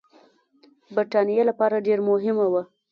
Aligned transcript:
برټانیې 0.95 1.43
لپاره 1.49 1.83
ډېر 1.87 1.99
مهم 2.09 2.35
وه. 2.53 2.63